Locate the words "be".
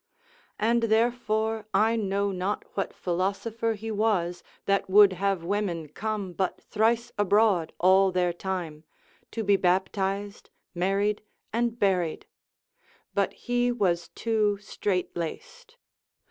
9.43-9.57